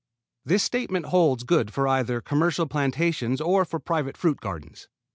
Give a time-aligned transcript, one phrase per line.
[0.43, 4.87] This statement holds good either for commercial plantations or for private fruit gardens.